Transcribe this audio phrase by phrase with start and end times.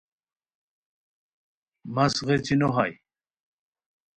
[1.93, 2.93] مس غیچی نو ہائے